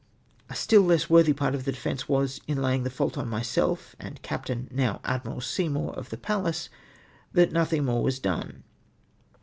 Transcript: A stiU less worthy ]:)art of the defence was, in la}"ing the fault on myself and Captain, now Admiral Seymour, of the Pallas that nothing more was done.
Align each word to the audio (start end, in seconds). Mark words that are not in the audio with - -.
A 0.49 0.53
stiU 0.53 0.83
less 0.83 1.11
worthy 1.11 1.31
]:)art 1.39 1.53
of 1.53 1.63
the 1.63 1.71
defence 1.71 2.09
was, 2.09 2.41
in 2.47 2.59
la}"ing 2.59 2.81
the 2.81 2.89
fault 2.89 3.19
on 3.19 3.29
myself 3.29 3.95
and 3.99 4.19
Captain, 4.23 4.67
now 4.71 4.99
Admiral 5.05 5.41
Seymour, 5.41 5.93
of 5.93 6.09
the 6.09 6.17
Pallas 6.17 6.69
that 7.33 7.51
nothing 7.51 7.85
more 7.85 8.01
was 8.01 8.17
done. 8.17 8.63